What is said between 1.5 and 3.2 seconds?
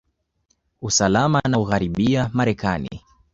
ugharibiya marekani